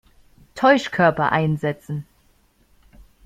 Täuschkörper 0.55 1.31
einsetzen! 1.31 2.07